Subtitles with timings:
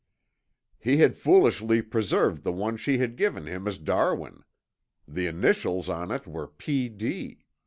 [0.79, 4.41] "He had foolishly preserved the one she had given him as Darwin.
[5.07, 6.89] The initials on it were P.
[6.89, 7.45] D."